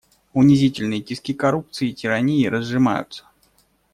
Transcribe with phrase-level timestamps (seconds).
[0.33, 3.25] Унизительные тиски коррупции и тирании разжимаются.